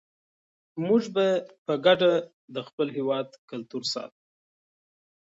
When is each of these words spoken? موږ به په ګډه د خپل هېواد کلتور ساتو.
موږ 0.87 1.03
به 1.15 1.27
په 1.65 1.73
ګډه 1.85 2.11
د 2.55 2.57
خپل 2.67 2.87
هېواد 2.97 3.27
کلتور 3.49 3.83
ساتو. 3.93 4.19